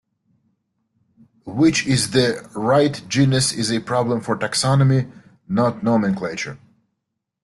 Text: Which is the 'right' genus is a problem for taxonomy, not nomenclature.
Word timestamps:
Which 1.45 1.85
is 1.85 2.09
the 2.09 2.49
'right' 2.55 3.07
genus 3.07 3.53
is 3.53 3.71
a 3.71 3.79
problem 3.81 4.21
for 4.21 4.35
taxonomy, 4.35 5.11
not 5.47 5.83
nomenclature. 5.83 6.57